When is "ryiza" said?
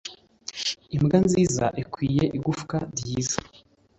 2.93-3.39